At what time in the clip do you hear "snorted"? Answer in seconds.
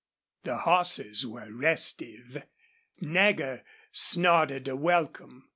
3.91-4.67